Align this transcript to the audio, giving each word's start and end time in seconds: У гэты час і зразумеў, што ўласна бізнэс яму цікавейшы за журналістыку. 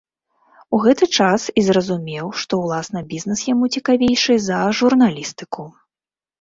У 0.77 0.79
гэты 0.85 1.05
час 1.17 1.45
і 1.61 1.65
зразумеў, 1.67 2.31
што 2.45 2.53
ўласна 2.63 2.99
бізнэс 3.13 3.45
яму 3.53 3.65
цікавейшы 3.77 4.41
за 4.49 4.59
журналістыку. 4.83 5.63